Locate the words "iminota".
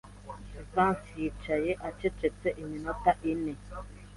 2.61-3.11